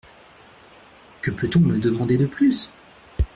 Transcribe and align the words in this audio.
Que 1.21 1.29
peut-on 1.29 1.59
me 1.59 1.77
demander 1.77 2.17
de 2.17 2.25
plus? 2.25 2.71